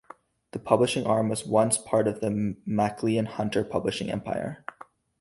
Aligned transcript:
The 0.53 0.57
publishing 0.57 1.05
arm 1.05 1.29
was 1.29 1.45
once 1.45 1.77
part 1.77 2.07
of 2.07 2.21
the 2.21 2.55
Maclean 2.65 3.25
Hunter 3.27 3.63
Publishing 3.63 4.09
empire. 4.09 4.65